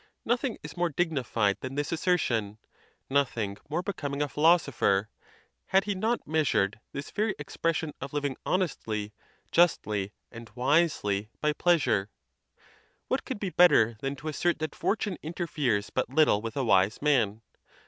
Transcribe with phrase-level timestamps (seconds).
[0.25, 2.57] Nothing is more dignified than this assertion,
[3.07, 5.09] nothing more becoming a philosopher,
[5.67, 9.13] had he not measured this very expression of living honestly,
[9.51, 12.09] just ly, and wisely by pleasure.
[13.09, 16.99] What could be better than to assert that fortune interferes but little with a wise
[16.99, 17.43] man?